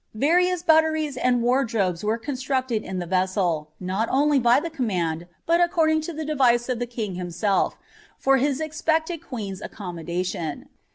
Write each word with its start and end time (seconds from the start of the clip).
Various 0.15 0.63
butleriea 0.63 1.15
and 1.21 1.43
waidrobes 1.43 2.03
were 2.03 2.17
constructed 2.17 2.81
in 2.81 2.97
the 2.97 3.05
«e«ei, 3.05 3.67
not 3.79 4.09
only 4.09 4.39
by 4.39 4.59
the 4.59 4.71
command, 4.71 5.27
but 5.45 5.61
according 5.61 6.01
to 6.01 6.11
the 6.11 6.25
device 6.25 6.69
of 6.69 6.79
the 6.79 6.87
kiof 6.87 7.17
bimsetf, 7.17 7.73
for 8.17 8.37
his 8.37 8.59
expected 8.59 9.21
queen's 9.23 9.61
accommodation.' 9.61 10.69